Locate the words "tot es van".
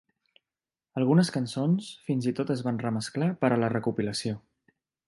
2.41-2.83